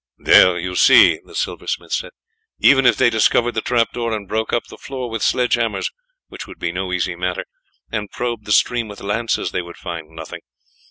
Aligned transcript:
"There 0.17 0.57
you 0.57 0.73
see," 0.73 1.19
the 1.23 1.35
silversmith 1.35 1.91
said, 1.91 2.09
"even 2.57 2.87
if 2.87 2.97
they 2.97 3.11
discovered 3.11 3.51
the 3.51 3.61
trap 3.61 3.91
door 3.93 4.13
and 4.17 4.27
broke 4.27 4.51
up 4.51 4.65
the 4.65 4.77
floor 4.79 5.11
with 5.11 5.21
sledgehammers, 5.21 5.91
which 6.27 6.47
would 6.47 6.57
be 6.57 6.71
no 6.71 6.91
easy 6.91 7.15
matter, 7.15 7.45
and 7.91 8.09
probed 8.09 8.45
the 8.47 8.51
stream 8.51 8.87
with 8.87 9.01
lances, 9.03 9.51
they 9.51 9.61
would 9.61 9.77
find 9.77 10.09
nothing. 10.09 10.39